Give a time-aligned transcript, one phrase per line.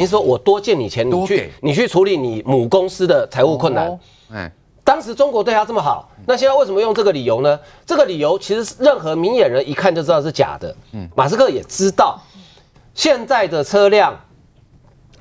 [0.00, 4.00] 你说我多借你钱，你去你去处理你母公司的财务困难。
[4.32, 4.50] 哎，
[4.82, 7.60] 当时中国对他这么好，那现在为什么用这个理由呢？
[7.84, 10.74] 这个理由其实任何明眼人一看就知道是假的。
[10.92, 12.18] 嗯，马斯克也知道
[12.94, 14.18] 现在的车辆。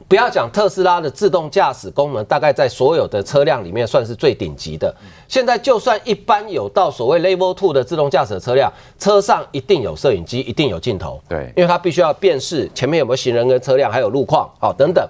[0.09, 4.93] 不要讲特斯拉的自动驾驶功能，大概在所有的车辆里面算是最顶级的。
[5.27, 11.21] 现在就算一般有到所谓 Level Two 的自动驾驶的车辆，车上一定有摄影机，一定有镜头。
[11.29, 15.07] 对，因为它必须要辨识前面有没有行人跟车辆，还有路况，好等等。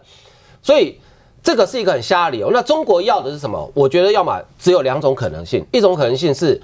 [0.61, 0.99] 所以
[1.41, 2.51] 这个是一个很瞎的理由。
[2.51, 3.71] 那中国要的是什么？
[3.73, 6.61] 我觉得要么只有两种可能性，一种可能性是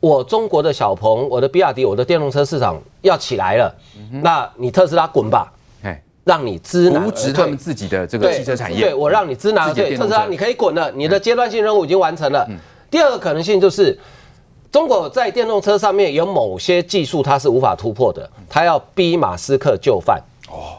[0.00, 3.74] 我中国的小鹏、我的比亚迪、我的电动车市场要起来了，
[4.22, 5.50] 那你特斯拉滚吧。
[6.28, 8.78] 让你知难而退，扶植他们自己的这个汽车产业。
[8.78, 12.44] 对，对我让你知难而退，特斯拉你可以滚了，你的阶段性任务已经完成了。
[12.50, 12.56] 嗯、
[12.90, 13.98] 第二个可能性就是，
[14.70, 20.22] 中国在电动车上面有某些技术它是无法突破的，它要逼马斯克就范。
[20.50, 20.76] 哦，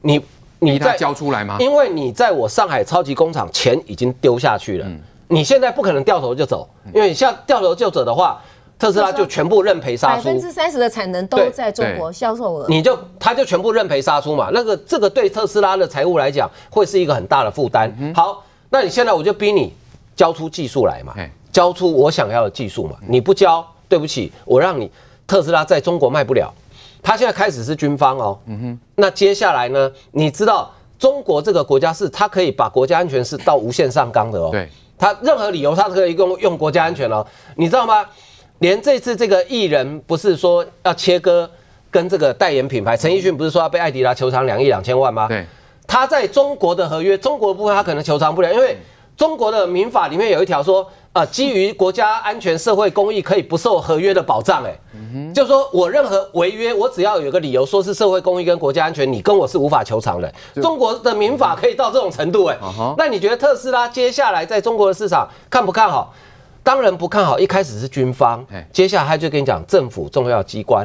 [0.00, 0.18] 你
[0.58, 1.58] 你在交出来吗？
[1.60, 8.40] 因为你在我上海超级工厂钱已经丢下去了，嗯、你现在不可能掉头就走，因为你像掉头就走的话。
[8.78, 14.50] 特斯拉就全部认赔杀出，百分之三十的产能都在中国销售额，你就他就全部认赔杀出嘛。
[14.52, 17.90] 那个这个对特斯拉的财务来讲会是一个很大的负担。
[18.14, 19.72] 好，那你现在我就逼你
[20.14, 21.14] 交出技术来嘛，
[21.50, 22.96] 交出我想要的技术嘛。
[23.08, 24.90] 你不交，对不起，我让你
[25.26, 26.52] 特斯拉在中国卖不了。
[27.02, 29.90] 他现在开始是军方哦，嗯哼，那接下来呢？
[30.10, 38.04] 你知道中国这个国家是他可以把国家安全是到无限上纲的哦，对，他任何理由他都可以用用国家安全哦，你知道吗？
[38.58, 41.48] 连这次这个艺人不是说要切割
[41.90, 45.28] 跟这个代言品牌，陈奕迅不是说要被艾迪达求偿两亿两千万吗？
[45.28, 45.44] 对，
[45.86, 48.76] 他在中国的合约，中国的部分他可能求偿不了，因为
[49.16, 54.62] 中国的民法里面有一条说，啊，基于国家安全、社会公益，可以不受合约的保障。
[54.64, 54.78] 哎，
[55.34, 60.30] 就是说我任何违约，我只要有个理由说是社会公益跟国家安全，你跟我是无法求偿的。
[60.60, 62.58] 中国的民法可以到这种程度，哎，
[62.98, 66.14] 那你觉得特斯拉接下来在中国的市场看不看好？
[66.66, 70.84] 当然不看好，一开始是军方，接下来他就跟你讲政府重要机关，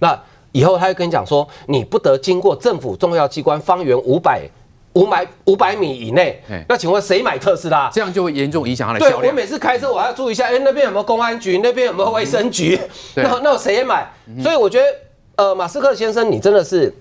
[0.00, 0.22] 那
[0.52, 4.42] 以后他就跟你讲说，你不得经过政府重要机关方圆五百
[4.92, 6.38] 五百五百米以内。
[6.68, 7.88] 那请问谁买特斯拉？
[7.90, 9.20] 这样就会严重影响他的销量。
[9.22, 11.60] 对，我每次开车我还要注意一下，哎，那边有没有公安局？
[11.62, 12.78] 那边有没有卫生局？
[13.16, 14.06] 那那谁买？
[14.42, 16.94] 所以我觉得，呃，马斯克先生，你真的是。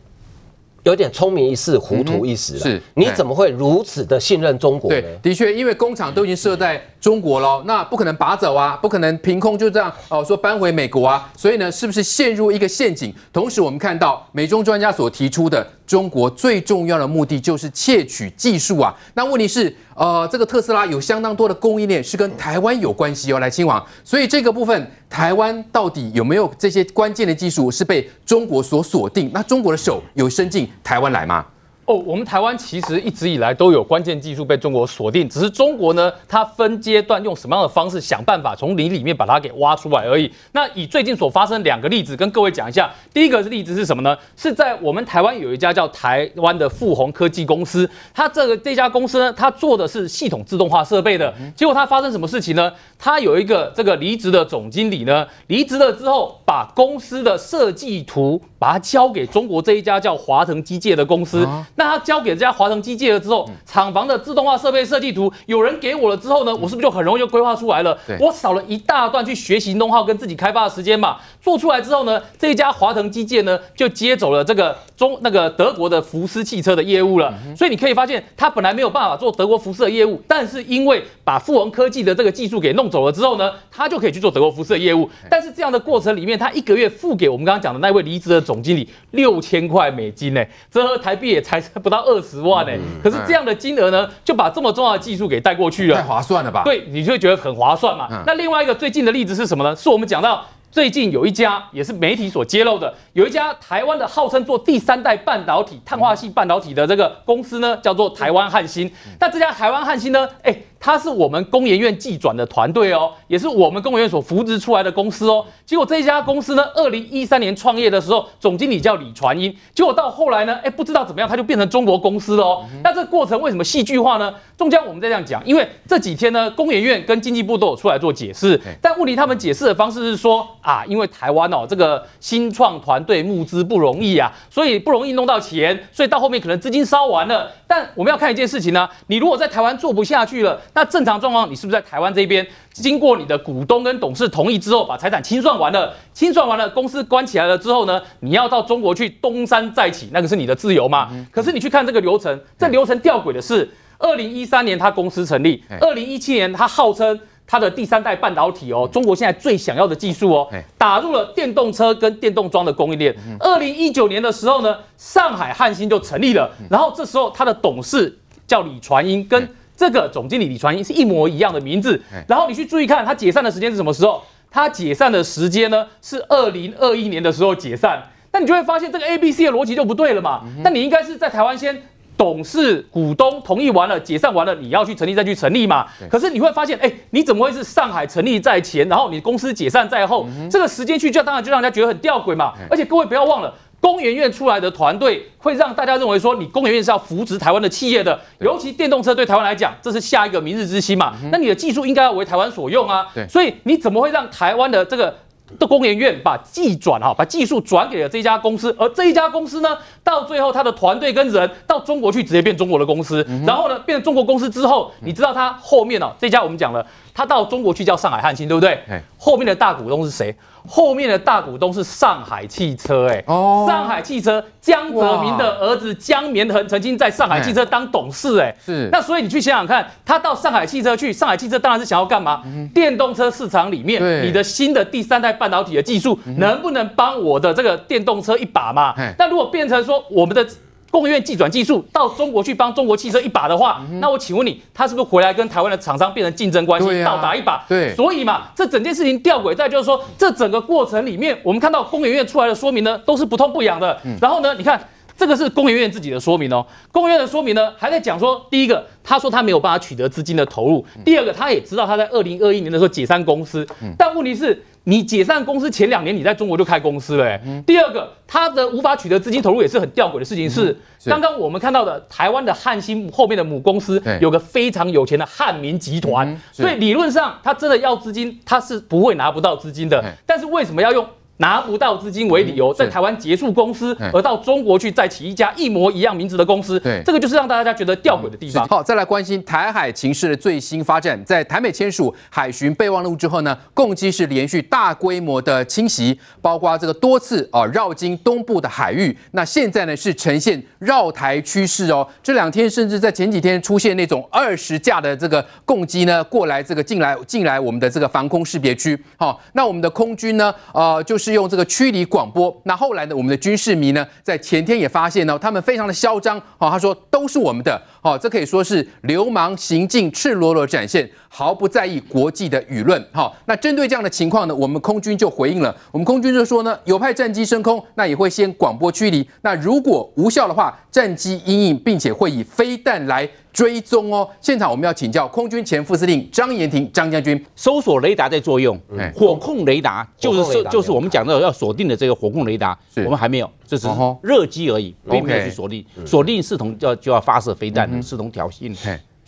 [0.86, 2.60] 有点聪明一世，糊涂一时了。
[2.60, 5.02] 是，你怎么会如此的信任中国呢？
[5.02, 11.32] 对，的确，因为工厂都已经设在中国喽，那不可能拔走啊，不可能凭空就这样哦说搬回美国啊。
[11.38, 13.14] 所以呢，是不是陷入一个陷阱？
[13.32, 18.92] 同时，我们看到美中专家所提出的，中国最重要的目的就是窃取技术啊。
[19.14, 23.86] 那问题是，呃，这个特斯拉有相当多的供应链是跟台湾有关系哦，来亲王。
[24.04, 29.30] 所以这个部分，台湾到底有没有这些关键的技术是被中国所锁定？
[29.32, 31.46] 那中国的手有伸进台湾来吗？
[31.86, 40.32] 哦，我们台湾其实一直以来都有关键技术被中国锁定，只是中国呢，它分阶段用什么样的方式想办法从你里面把它给挖出来而已。
[40.54, 44.18] 那以最近所发生两个例子跟各位讲一下，第一个是例子是什么呢？
[44.36, 52.72] 是在我们台湾有一家叫台湾的富宏科技公司，它这个这家公司呢，它做的是系统自动化设备的，结果它发生什么事情呢？
[52.98, 61.48] 它有一个这个离职的总经理呢，离职了之后，把公司的设计图把它交给中国这一家叫华腾机械的公司。
[61.76, 67.98] 那他交给这家华腾机械了之后，厂房的自动化设备设计图有人给我了之后呢，我是不是就很容易就规划出来了？
[68.20, 71.18] 我少了一大段去学习 know-how 跟自己开发的时间嘛。
[71.42, 77.34] 做出来之后呢，这一家华腾机械呢就接走了这个中那个德国的福斯汽车的业务了。
[77.58, 85.10] 所以你可以发现，他本来没有办法做德国福斯的业务，但是因为把富宏科技的这个技术给弄走了之后呢，他就可以去做德国福斯的业务。
[85.30, 92.72] 但是这样的过程里面，他一个月付给我们刚刚讲的那位离职的总经理六千块美金呢，折合台币也才不到二十万呢。
[93.04, 96.64] 可是这样的金额呢，就把这么重要的技术给带过去了，太划算了吧？
[96.64, 98.08] 对，你就会觉得很划算嘛。
[98.26, 99.76] 那另外一个最近的例子是什么呢？
[99.76, 100.46] 是我们讲到。
[100.72, 108.92] 最近有一家也是媒体所揭露的，有一家台湾的号称做第三代半导体碳化系半导体的这个公司呢，叫做台湾汉芯。
[109.18, 110.54] 那这家台湾汉芯呢，哎，
[110.86, 115.44] 它是我们工研院技转的团队哦，也是我们工研院所扶植出来的公司哦。
[115.66, 122.64] 结果这一家公司呢，二零一三年创业的时候，总经理叫李传英，结果到后来呢，哎，不知道怎么样，他就变成中国公司了哦。
[122.84, 124.32] 那这个过程为什么戏剧化呢？
[124.56, 130.48] 中间我们再这样讲，因为这几天呢，工研院跟经济部都有出来做解释，但问题他们解释的方式是说。
[130.62, 137.52] 啊，因为台湾哦，这个新创团队募资不容易啊，所以不容易弄到钱，所以到后面可能资金烧完了。
[137.68, 151.08] 但我们要看一件事情呢，你如果在台湾做不下去了，那正常状况，你是不是在台湾这边经过你的股东跟董事同意之后，把财产清算完了，清算完了，公司关起来了之后呢，你要到中国去东山再起，那个是你的自由嘛？
[151.14, 153.68] 嗯、可是你去看这个流程，这流程吊诡的是，
[153.98, 157.20] 二零一三年他公司成立，二零一七年他号称。
[157.48, 160.50] 它的第三代半导体哦，中国现在最想要的技术哦，
[160.80, 163.16] 打入了电动车跟电动桩的供应链。
[163.40, 168.18] 二零一九年的时候呢，上海汉芯就成立了，然后这时候他的董事
[168.48, 172.02] 叫李传英，跟这个总经理李传英是一模一样的名字。
[172.28, 174.22] 然后你去注意看，他解散的时间是什么时候？
[174.50, 178.02] 他解散的时间呢是二零二一年的时候解散。
[178.32, 180.42] 那你就会发现这个 A B C 的逻辑就不对了嘛？
[180.64, 181.82] 那你应该是在台湾先。
[182.18, 185.86] 董事、股东同意完了，解散完了，你要去成立再去成立嘛？
[186.10, 190.26] 可是你会发现，哎，你怎么会是上海成立在前，然后你公司解散在后？
[190.50, 192.54] 这个时间去就当然就让人家觉得很吊诡嘛。
[192.70, 193.54] 而且各位不要忘了，
[193.86, 201.14] 工研院出来的团队会让大家认为说，你工研院是要扶植台湾的企业的，尤其电动车对台湾来讲，这是下一个明日之星嘛。
[201.32, 203.06] 那你的技术应该要为台湾所用啊。
[203.30, 205.16] 所以你怎么会让台湾的这个？
[205.60, 218.80] 的工研院把技转哈，把技术转给了这家公司，而这一家公司呢，到最后他的团队跟人到中国去，直接变中国的公司，然后呢，变成中国公司之后，你知道他后面哦，这家我们讲了，他到中国去叫上海汉芯，对不对？
[219.18, 220.36] 后面的大股东是谁？
[220.68, 228.90] 后面的大股东是上海汽车，哎，哦，上海汽车江泽民的儿子江绵恒曾经在上海汽车当董事，哎，是。
[228.92, 232.42] 那所以你去想想看，他到上海汽车去，上海汽车当然是想要干嘛？
[232.74, 238.96] 电动车市场里面，你的新的第三代半导体的技术能不能帮我的这个电动车一把嘛？
[239.20, 240.44] 那如果变成说我们的。
[240.92, 247.66] 工研院技转技术到中国去帮中国汽车一把的话，嗯、那我请问你，他是不是回来跟台湾的厂商变成竞争关系，倒打一把？
[247.68, 254.00] 对，所以嘛，这整件事情吊诡在就是说，这整个过程里面，我们看到工研院出来的说明呢，都是不痛不痒的。
[254.06, 254.82] 嗯、然后呢，你看
[255.18, 264.64] 这个是工研院自己的说明哦，工研院的说明呢，还在讲说，第一个，他说他没有办法取得资金的投入；第二个，他也知道他在二零二一年的时候解散公司，但问题是。
[264.86, 267.42] 你解散公司前两年，你在中国就开公司了、欸。
[267.46, 270.50] 嗯、第二个，他的无法取得资金投入也是很吊诡的事情。
[270.50, 280.04] 是刚刚我们看到的台湾的汉芯后面的母公司有个非常有钱的汉民集团，嗯、所以理论上他真的要资金，他是不会拿不到资金的。
[280.26, 281.06] 但是为什么要用？
[281.38, 288.66] 拿不到资金为理由，在台湾结束公司，而到中国去再起一家一模一样名字的公司，对，这个就是让大家觉得吊诡的地方。
[288.70, 302.08] 好，再来关心台海情势的最新发展，在台美签署海巡备忘录之后呢，共机是连续大规模的侵袭，包括这个多次啊绕经东部的海域，那现在呢是呈现绕台趋势哦。
[302.24, 308.98] 这两天甚至在前几天出现那种二十架的这个共机呢过来这个进来进来我们的这个防空识别区。
[309.18, 311.25] 好，那我们的空军呢，呃就是。
[311.26, 312.56] 是用这个驱离广播。
[312.66, 316.40] 那后来呢，我们的军事迷呢，在前天也发现呢，他们非常的嚣张。
[316.60, 317.82] 好，他说都是我们的。
[318.00, 323.04] 好，这可以说是流氓行径赤裸裸展现，毫不在意国际的舆论。
[323.12, 325.76] 好，那针对这样的情况呢，我们空军就回应了。
[325.92, 329.28] 我们空军就说呢，有派战机升空，那也会先广播驱离。
[329.42, 333.28] 那如果无效的话，战机因应，并且会以飞弹来。
[333.56, 338.78] 追踪哦，现场我们要请教空军前副司令张延廷张将军，搜索雷达在作用，
[339.16, 343.88] 火控雷达就是就是我们讲到要锁定的这个火控雷达，我们还没有，这是
[344.22, 348.76] 热机而已，并没有去锁定，锁定视同要就要发射飞弹，视同挑衅。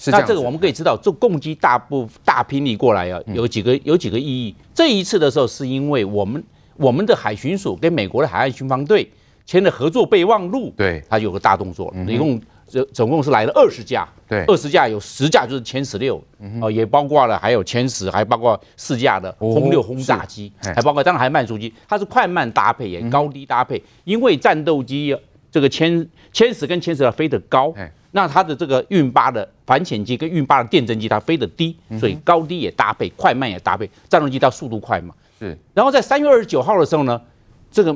[0.07, 4.53] 那这个我们可以知道，这共机大部大兵力过来啊，有几个有几个意义。
[4.75, 6.44] 这一次的时候，是因为我们
[6.75, 9.09] 我们的海巡署跟美国的海岸巡防队
[9.45, 12.38] 签了合作备忘录，对，它有个大动作，一共。
[12.67, 16.21] 这总共是来了二十架，对，二十架有十架就是歼十六，
[16.61, 25.18] 哦，也包括了还有歼十，还包括四架的轰六轰炸机，还包括当然还有慢速机，它是快慢搭配也高低搭配，因为战斗机
[25.49, 27.73] 这个歼歼十跟歼十要飞得高，
[28.11, 35.57] 那它的这个运八的反潜机跟运八的电侦机它飞得低，所以高低也搭配，快慢也搭配，战斗机它速度快嘛，是。
[35.73, 37.21] 然后在三月二十九号的时候呢，
[37.71, 37.94] 这个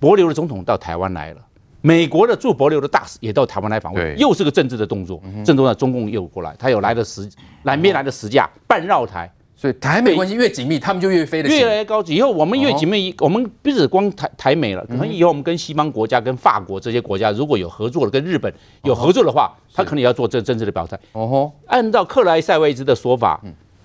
[0.00, 1.40] 帛琉的总统到台湾来了。
[1.86, 5.20] 美国的驻帛琉的大使也到台湾来访问，又是个政治的动作。
[5.22, 5.44] 嗯、哼。
[5.44, 7.28] 政治的中共又过来，他有来了十，
[7.64, 12.14] 南边来的十架半绕台，所以台美关系越紧密，他们就越飞得越来越高级。
[12.14, 18.50] 以后我们越紧密，哦、我们不止光台台美了，可能以后我们跟西方国家、跟法国这些国家如果有合作的，跟日本
[18.84, 20.98] 有合作的话，他可能也要做这政治的表态。
[21.12, 23.38] 哦吼，按照克莱塞维兹的说法，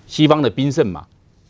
[0.06, 1.04] 西方的兵圣嘛，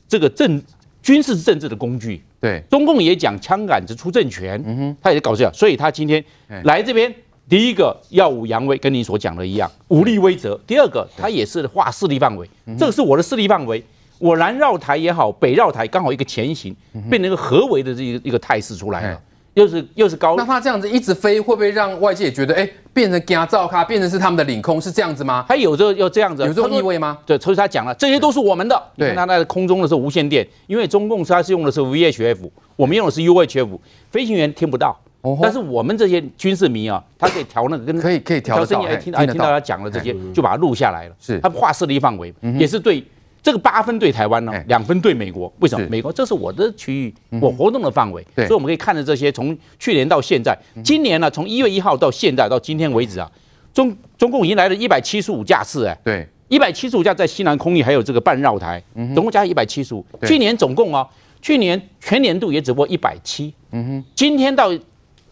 [0.09, 0.61] 这个政
[1.03, 2.23] 军事政治的工具。
[2.41, 6.25] 对，中共也讲枪杆子出政权，嗯哼，他也搞这样，所以他今天
[6.65, 7.15] 来这边，
[7.49, 13.85] 第一个耀武扬威，跟你所讲的一样，武力威则；第二个，他也是划势力范围，这个是我的势力范围，
[14.19, 16.75] 我南绕台也好，北绕台刚好一个前行，
[17.11, 19.23] 变成一个合围的这一个一个态势出来了。
[19.55, 25.45] 又是又是高，那它这样子一直飞，会不会让外界也觉得，哎，变成给他造咖，变成是他们的领空，是这样子吗？
[25.49, 27.19] 它有这有这样子，有这种意味吗？
[27.27, 28.81] 对，所以他讲了，这些都是我们的。
[28.97, 33.79] 对，他在空中的是无线电，因为中共它是用的是 VHF，我们用的是 UHF，
[34.11, 34.97] 飞行员听不到。
[35.23, 35.37] 哦。
[35.43, 41.15] 但是我们这些军事迷啊，他可以调那个跟可以可以调声音，听听到他讲的这些，就把它录下来了。
[41.19, 43.05] 是，他划设立范围，也是对。
[43.43, 45.53] 这个八分对台湾呢，两分对美国。
[45.61, 45.87] 为什么？
[45.89, 48.23] 美国这是我的区域，我活动的范围。
[48.37, 53.31] 所以我们可以看着这些，从去年到现在，今年呢，从一月一号到现在到今天为止啊，
[53.73, 58.83] 中中共已经来了一百七十五架次，哎，对，一百七十五架在西南空域，还有这个半绕台，
[59.15, 60.05] 总共加一百七十五。
[60.27, 61.09] 去年总共啊，
[61.41, 64.71] 去年全年度也只不过一百七，嗯哼，今天到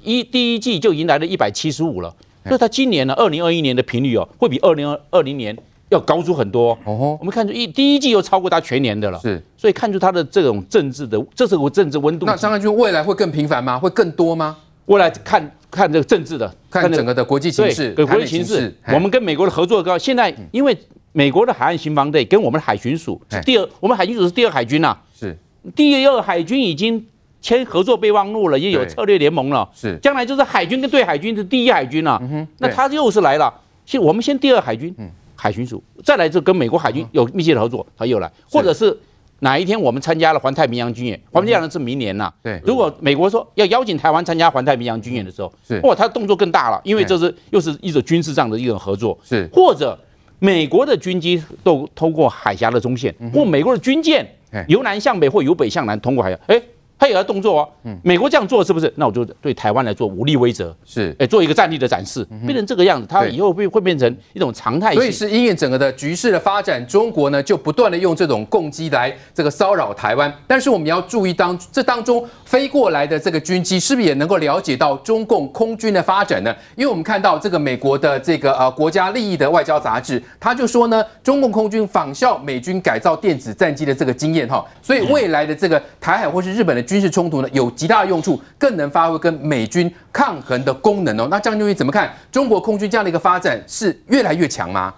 [0.02, 2.14] 一第一季就已经来了一百七十五了。
[2.44, 5.54] 所以它今年呢，二零二一年的频率哦，会比二零二二零年。
[5.88, 6.78] 要高出很多。
[6.84, 12.26] 哦，我们看出一第一季又超过他全年的了，是，所以看出他的这种政治的，这是个政治温度。
[12.26, 13.78] 那张安军未来会更频繁吗？
[13.78, 14.56] 会更多吗？
[14.86, 19.98] 未来看看这个政治的，看整个的国际形势，对，国际形势，我们跟美国的合作高。
[19.98, 20.76] 现在因为
[21.12, 25.36] 美国的海岸巡防队跟我们的海巡署是第二，我们海巡署是第二海军呐，是。
[25.74, 27.04] 第二海军已经
[27.42, 32.18] 签合作备忘录了，也有策略联盟了，是，将来就是海军跟对海军是第一海军了，
[32.58, 33.52] 那他又是来了，
[33.84, 35.10] 先我们先第二海军，嗯。
[35.40, 38.98] 海巡署再来就跟美国海军有密切的合作，他又来，或者是
[39.38, 42.32] 哪一天我们参加了环太平洋军演，环太平洋是明年呐。
[42.42, 45.80] 对，如果美国说要邀请台湾参加环太平洋军演的时候，是。
[45.84, 49.48] 哇，他动作更大了，因为这是又是一种军事上的一种合作，是。
[49.52, 49.96] 或者
[50.40, 54.26] 美国的军机都通过海峡的中线，或美国的军舰
[54.66, 56.60] 由南向北或由北向南通过海峡，哎。
[56.60, 56.64] 他
[57.06, 58.92] 有要动作哦，嗯，美国这样做是不是？
[58.96, 64.94] 那我就对台湾来做武力威慑，是，哎，做一个战力的展示，变成这个样子，它以后会会变成一种常态。
[64.94, 70.32] 所以是因应整个的局势的发展，中国呢就不断的用这种攻击来这个骚扰台湾。
[70.46, 76.54] 但是我们要注意当这当中飞过来的这个军机，是不是也能够了解到中共空军的发展呢？
[76.74, 91.28] 因为我们看到这个美国的这个呃国家利益的外交杂志，他就说呢，中共空军仿效美军改造电子战机的这个经验哈，所以未来的这个台海或是日本的军事冲突呢，有极大的用处，更能发挥跟美军抗衡的功能哦。
[91.30, 94.94] 那将军怎么看中国空军这样的一个发展是越来越强吗？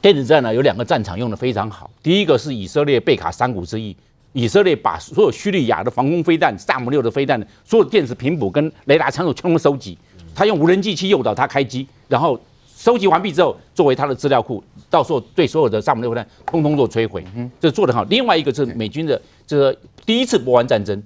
[0.00, 3.94] 电子战呢，有两个战场用得非常好，第一个是以色列贝卡山谷之役，
[4.32, 9.98] 以色列把所有叙利亚的防空飞弹、萨姆六的飞弹，所有电子频谱跟雷达参数全部收集，
[10.34, 12.40] 他用无人机去诱导他开机，然后
[12.74, 18.04] 收集完毕之后，作为他的资料库，到时候对所有的萨姆六飞弹通通做摧毁，嗯，这做得好。
[18.04, 21.02] 另外一个是美军的这个第一次波湾战争。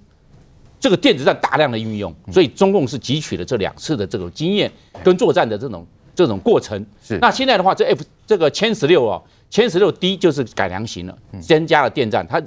[0.83, 4.69] 这个电子战大量的运用，所以中共是汲取了这两次的这种经验
[5.05, 6.85] 跟作战的这种这种过程。
[7.01, 7.17] 是。
[7.19, 12.27] 那现在的话，这 F 这个歼十六啊，歼十六 D 就是改良型了，增加了电站。
[12.27, 12.43] 它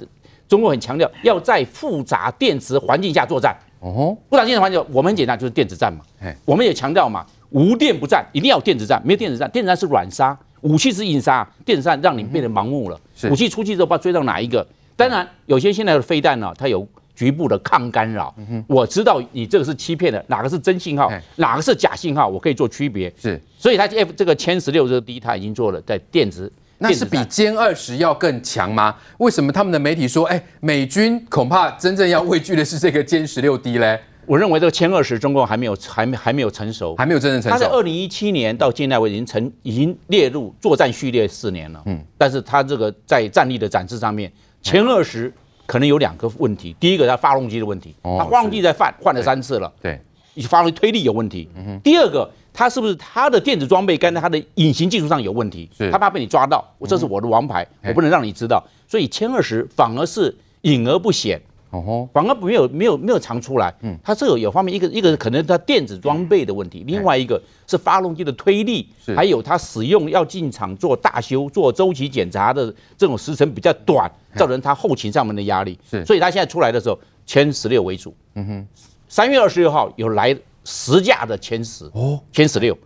[0.46, 3.56] 中共很强调要在复杂电磁环境下作战。
[3.80, 4.14] 哦。
[4.28, 6.04] 复杂电磁环境，我们很简单，就是电子战嘛。
[6.44, 9.00] 我们也强调嘛，无电不战，一定要有电子战。
[9.02, 11.48] 没有电子战，电子战是软杀，武器是硬杀。
[11.64, 13.00] 电子战让你变得盲目了。
[13.30, 14.66] 武器出去之后，不知道追到哪一个。
[14.94, 16.86] 当然，有些现在的飞弹呢，它有。
[17.16, 18.32] 局部的抗干扰，
[18.68, 23.10] 我知道你这个是欺骗的，哪个是真信号，哪个是假信号，我可以做区别。
[23.18, 28.94] 是，所以它 F 这个歼十六这个 D，它已经做了在电子，那是比歼二十要更强吗？
[29.16, 33.98] 为什么他们的媒体说，哎，美军恐怕真正要畏惧的是这个歼十六 D 嘞？
[34.26, 37.56] 我认为这个歼二十中共还没有还没还没有成熟，还没有真正成熟。
[37.56, 44.30] 它在二零一七年到现在为止已经成已经列入作战序列四年了，嗯，但是它这个在战力的展示上面，
[44.62, 45.32] 歼二十。
[45.66, 50.00] 可能有两个问题，第一个它发动机的问题，它发动机在换换了三次了，对，
[50.48, 51.48] 发动机推力有问题。
[51.82, 55.68] 第二个，它是不是它的电子装备跟它的隐形技术上有问题？
[55.76, 61.40] 是，它怕被你抓到，我这是我的王牌，我不能让你知道，所以歼二十反而是隐而不显。
[61.86, 63.74] 哦，反而没有没有没有常出来。
[63.80, 75.78] 嗯，它这个有方面，一个一个可能它电子装备的问题，另外一个是发动机的推力，还有它使用要进厂做大修、做周期检查的这种时程比较短，造成它后勤上面的压力。
[75.90, 78.14] 是，所以它现在出来的时候，歼十六为主。
[78.34, 78.66] 嗯哼，
[79.08, 82.76] 三月二十六号有来十架的歼十哦，歼十六，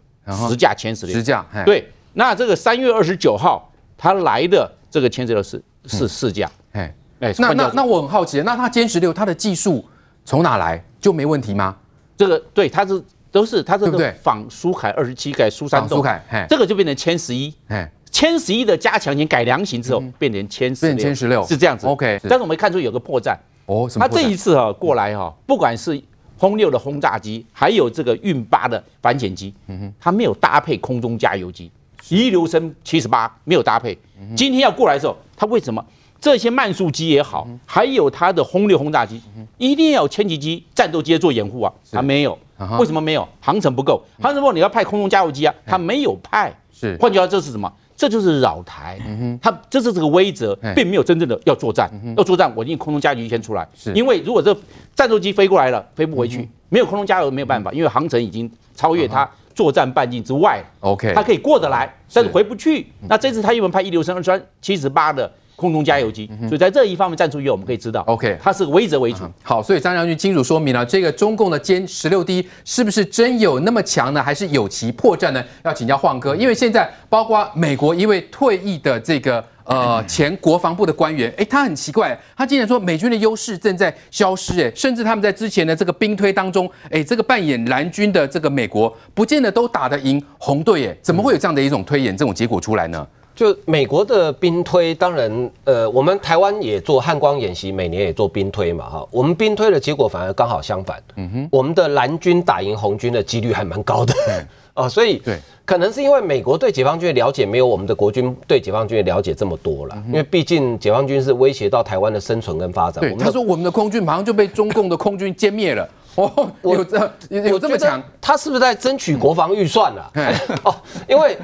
[0.49, 1.45] 十架歼十六，十架。
[1.65, 6.51] 对，那这个三月二十九号它来的这个歼十六是是四架。
[6.73, 6.95] 哎。
[7.21, 9.85] 哎，那那那我很好奇，那它歼十六它的技术
[10.25, 11.77] 从哪来就没问题吗？
[12.17, 21.87] 这个对，它是都是它这个仿苏凯二十七改苏三洞，苏凯，这个就变成歼十一，哎，歼十一的加强型改良型之后变成歼十六，变歼十六是这样子。
[21.87, 23.37] OK，但是我们看出有个破绽
[23.67, 26.03] 哦，它这一次哈过来哈，不管是
[26.39, 31.71] 轰六的轰炸机，还有这个运八的反潜机，嗯哼，它没有搭配空中加油机，
[32.09, 33.97] 一流升七十八没有搭配。
[34.35, 35.85] 今天要过来的时候，它为什么？
[36.21, 39.21] 这些慢速机也好，还有它的轰六轰炸机，
[39.57, 42.39] 一定要有千击机、战斗机做掩护啊，它没有，
[42.79, 43.27] 为什么没有？
[43.41, 46.55] 航程不够，航程不够，你要派空中加油机啊，它没有派。
[46.73, 47.73] 是，换句话说，这是什么？
[47.97, 48.99] 这就是扰台，
[49.43, 54.55] 它这是这个规则，并没有真正的要作战，要作战，我一定空中加油机先出来，因为如果这
[54.95, 62.87] 战斗机飞过来了，飞不回去，没有空中加油没有办法，因为航程已经超越它作战半径之外，OK，它可以过得来，但是回不去。
[63.09, 65.31] 那这次他又能派一流三二三七十八的。
[65.61, 69.19] 空中加油机，所以在这一方面战术预，我们可以知道，OK，它是威则为主。
[69.43, 74.23] 好，所以张将军清楚说明了这个中共的歼十六 D 是不是真有那么强呢？
[74.23, 75.45] 还是有其破绽呢？
[75.63, 93.07] 要请教晃哥，因为现在包括美国一位退役的这个呃 前国防部的官员，哎，他很奇怪，他竟然说美军的优势正在消失，哎，甚至他们在之前的这个兵推当中，哎，这个扮演蓝军的这个美国不见得都打得赢红队，哎，怎么会有这样的一种推演这种结果出来呢？
[93.35, 104.15] 就美国的兵推，当然，呃，我们台湾也做汉光演习，每年也做兵推嘛，哈，我们兵推的结果反而刚好相反，嗯哼，我们的蓝军打赢红军的几率还蛮高的，
[104.75, 113.01] 哦，所以对，可能是因为美国对解放军的了解没有我们的国军对解放军的了解这么多了，因为毕竟解放军是威胁到台湾的生存跟发展。
[113.01, 115.89] 对，他说我们的空军马上就被中共的空军歼灭了。
[116.17, 118.03] 哦，有这有这么强？
[118.21, 120.11] 他是不是在争取国防预算啊？
[120.65, 120.75] 哦，
[121.09, 121.39] 因为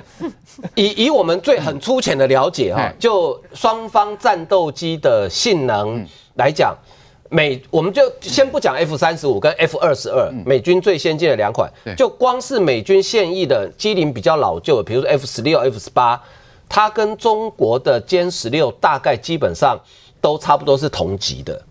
[0.74, 6.04] 以以我们最很粗浅的了解哈，就双方战斗机的性能
[6.34, 6.76] 来讲，
[7.30, 16.20] 美我们就先不讲 F 三十五跟 F 二十二，美军最先进的两款，就光是美军现役的机龄比较老旧，比如说 F 十六、F 十八，
[16.68, 19.78] 它跟中国的歼十六大概基本上
[20.20, 21.62] 都差不多是同级的，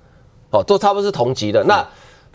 [0.51, 1.63] 哦，都差不多是同级的。
[1.63, 1.85] 那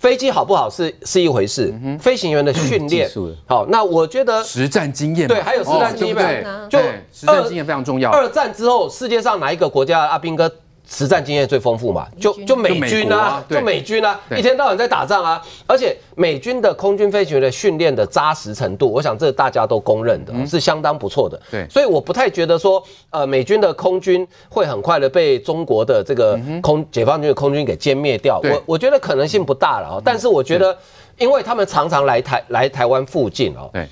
[0.01, 3.07] 飞机好不好是是一回事，飞行员的训练
[3.47, 6.79] 好，那我觉得实战经验对，还有实战经验，对，就
[7.13, 8.11] 实战经验非常重要。
[8.11, 10.51] 二战之后，世界上哪一个国家阿兵哥？
[10.93, 21.41] 实战经验最丰富嘛，就就美军啊，就美军啊，一天到晚在打仗啊，而且美军的空军飞行员的训练的扎实程度，我想这大家都公认的，是相当不错的。
[21.49, 28.41] 对，所以我不太觉得说，呃，美军的空军会很快的被中国的这个空解放军的空军给歼灭掉。
[28.43, 30.77] 我我觉得可能性不大了啊，但是我觉得，
[31.19, 33.87] 因为他们常常来台来台湾附近哦，对，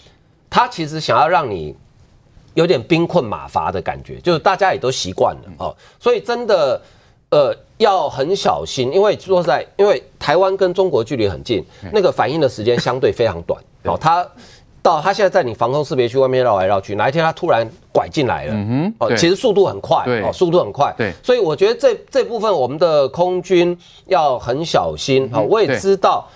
[0.51, 1.77] 他其实想要让你。
[2.59, 6.83] 有点兵困马乏的感觉，就是大家也都习惯了哦，所以真的，
[7.31, 13.97] 呃，要很小心，因为说实在，因为台湾跟中国距离很近，那个反应的时间相对非常短哦。
[14.03, 14.27] 他
[14.83, 25.39] 到他现在在你防空识别区外面绕来绕去，哪一天他突然拐进来了，嗯哦，其实速度很快，哦，速度很快，对，所以我觉得这这部分我们的空军要很小心啊。
[25.41, 26.29] 我也知道，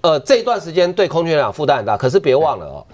[0.00, 2.84] 呃，这一段时间对空军来讲负担很大，可是别忘了哦。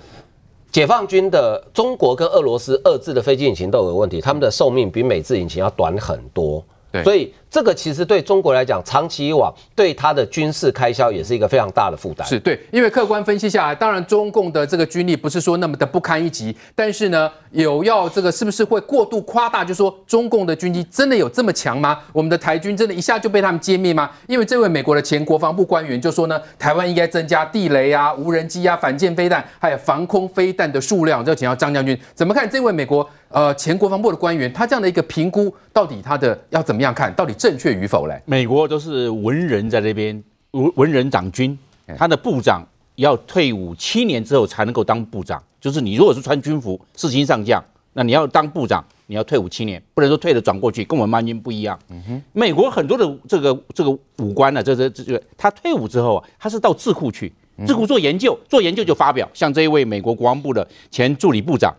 [0.77, 6.63] 解放军的中国跟俄罗斯二制的飞机引擎都有问题，他们的寿命比美制引擎要短很多，
[6.97, 7.33] 对，所以。
[7.49, 12.27] 这个其实对中国来讲，长期以往对它的军事开销也是一个非常大的负担。
[12.27, 22.01] 是对，因为客观分析下来，当然中共的这个军力不是说那么的不堪一击，但是呢，有要这个是不是会过度夸大，就说中共的军机真的有这么强吗？
[22.13, 24.11] 我们的台军真的一下就被他们歼灭吗？
[24.27, 31.25] 因为这位美国的前国防部官员就说呢，台湾应该增加地雷啊、无人机啊、反舰飞弹，还有防空飞弹的数量。
[31.25, 37.13] 就请教张将军怎么看这位美国呃前国防部的官员，他这样的一个评估，到底他的要怎么样看？
[37.15, 38.21] 到底正确与否嘞？
[38.25, 41.59] 美国都是文人在这边，文文人掌军，
[41.97, 45.43] 他的部长要退伍七年之后才能够当部长。
[45.61, 47.63] 就是你如果是穿军服，四星上将，
[47.95, 51.77] 那你要当部长，你要退伍七年，不能说退了转过去，跟我们曼军不一样。
[51.91, 57.33] 嗯哼，美国很多的这个这个武官呢，这这这个他退伍之后啊，他是到智库去，
[57.67, 59.29] 智库做研究，做研究就发表。
[59.35, 61.75] 像这一位美国国防部的前助理部长，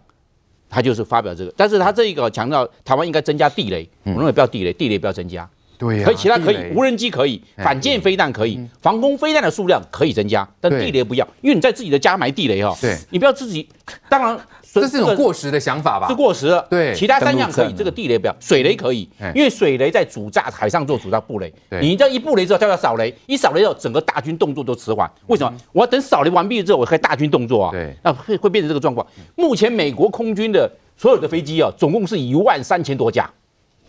[0.69, 5.47] 他就是发表这个，但是他这一个强调台湾应该增加地雷，我认为不要地雷，地雷不要增加。
[5.80, 13.69] 对，可以，其他可以，无人机可以，反舰飞弹可以，防空飞弹的数量可以增加，但地雷不要，因为你在自己的家埋地雷哈，对，你不要自己，
[14.10, 14.39] 当然
[14.82, 16.48] 这是一种过时的想法吧，是过时。
[16.48, 25.58] 了，对，其他三项可以，这个地雷不要，水雷可以，因为水雷在主炸海上做主炸布雷，你这一布雷之后，它要扫雷，一扫雷之后，整个大军动作都迟缓，为什么？
[25.72, 29.06] 我要等扫雷完毕之后，我开大军动作啊，对，那会会变成这个状况。
[29.36, 33.30] 目前美国空军的所有的飞机啊，总共是一万三千多架，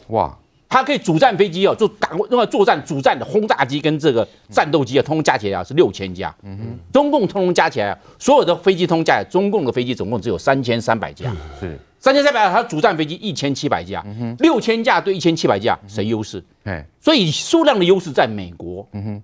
[0.08, 0.36] 哇。
[0.68, 6.34] 它可以主战飞机哦，就打用来作战主战的轰炸机跟这个战斗机啊，通通加起来啊是六千架。
[6.42, 11.32] 嗯哼，中共通通加起来啊，所有的飞机通加起来，中共的飞机总共只有三千三百架。
[11.58, 14.02] 是三千三百架，它主战飞机一千七百架。
[14.06, 16.44] 嗯哼，六千架对一千七百架，谁优势？
[16.64, 18.86] 哎，所以数量的优势在美国。
[18.92, 19.22] 嗯哼，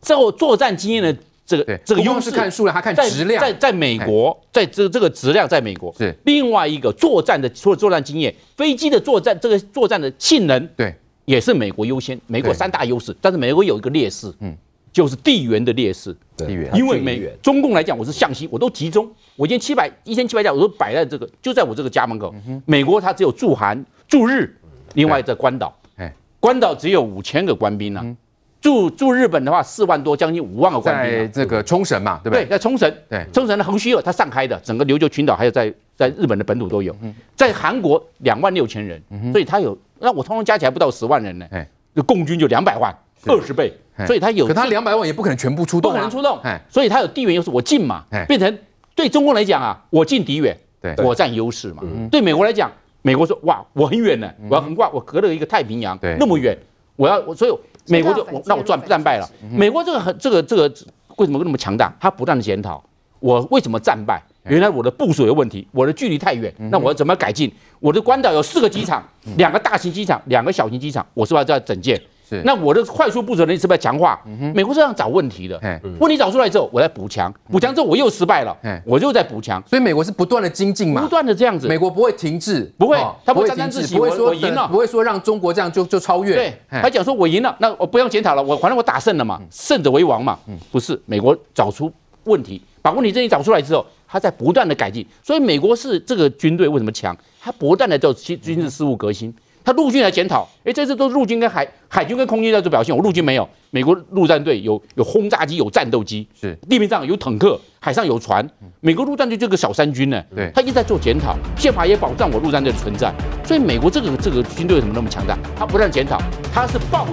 [0.00, 1.14] 之后作战经验的。
[1.46, 3.40] 这个对这个优势看数量，还看质量。
[3.40, 10.92] 在在，在美国，在这这个质量，在美国是另外一个作战的，除了作战经验，飞机的作战这个作战的性能，对，
[11.24, 14.56] 也是美国优先，美国三大优势，但是美国有一个劣势，嗯，
[14.92, 16.14] 就是地缘的劣势。
[16.36, 22.34] 地缘，因为美中共来讲，我是向西，我都集中，我今天七百一千七百架，我都摆在这个，就在我这个家门口。
[22.66, 24.52] 美国它只有驻韩驻日，
[24.94, 28.16] 另外在关岛，哎，关岛只有五千个官兵呢。
[28.60, 31.12] 驻驻日本的话，四万多，将近五万个官兵。
[31.18, 32.44] 在这个冲绳嘛，对不对？
[32.44, 32.92] 对，在冲绳。
[33.08, 36.94] 对，冲绳的横须贺，它散开的，整个琉球群岛还有在在日本的本土都有。
[37.36, 41.46] 在韩国两万六千人，所以它有，那我通通加起来不到十万人呢。
[41.52, 42.92] 哎，那共军就两百万，
[43.26, 43.72] 二十倍，
[44.06, 44.46] 所以它有。
[44.46, 46.40] 可它两百万也不可能全部出动，不可能出动。
[46.68, 48.58] 所以它有地缘优势，我近嘛，变成
[48.96, 51.84] 对中共来讲啊，我近敌远，对，我占优势嘛。
[52.10, 56.58] 对美国来讲，美国说哇，我很远呢，我要横跨，我隔了一个太平洋，那么远，
[56.96, 57.52] 我要我所以。
[57.88, 59.28] 美国就我那我战战败了。
[59.50, 60.72] 美国这个很这个这个
[61.16, 61.92] 为什么那么强大？
[62.00, 62.82] 他不断的检讨
[63.20, 64.22] 我为什么战败？
[64.44, 66.52] 原来我的部署有问题，我的距离太远。
[66.70, 67.52] 那我要怎么改进？
[67.80, 69.02] 我的关岛有四个机场，
[69.36, 72.00] 两个大型机场，两个小型机场，我是不是要整建？
[72.28, 72.42] 是。
[72.44, 74.20] 那我的快速部署能力是不是要强化？
[74.54, 75.60] 美国是这样找问题的。
[75.98, 79.62] 问题找出来之后，我再补强，补强之后我又失败了，我又在补强。
[79.66, 81.66] 所以美国是不断的精进嘛，不断的这样子。
[81.68, 86.34] 美国不会停滞，不会，他不会沾沾自喜，不会说我赢了，不会说让中国这样就就超越。
[86.34, 90.38] 对，他讲说我赢了，那我不用检讨了，我反正我打胜了嘛，胜者为王嘛。
[90.72, 91.92] 不是，美国找出
[92.24, 95.06] 问题，把问题这一找出来之后，他在不断的改进。
[95.22, 97.16] 所以美国是这个军队为什么强？
[97.40, 99.32] 他不断的做军军事事务革新。
[99.66, 103.46] 他陆军来检讨，哎，这次都是陆军跟海海军跟空军在做表现，我陆军没有。
[103.72, 108.48] 美国陆战队有有轰炸机，有战斗机，是地面上有坦克，海上有船。
[108.80, 113.12] 美国陆战队这个小三军呢，对，他一直在做检讨，宪法也保障我陆战队的存在。
[113.44, 115.36] 所以美国这个这个军队为什么那么强大？
[115.56, 116.22] 他不断检讨，
[116.54, 117.08] 他是报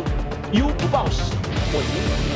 [0.51, 1.33] 忧不报喜，
[1.73, 2.32] 我赢。